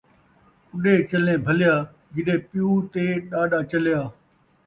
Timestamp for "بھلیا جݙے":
1.45-2.35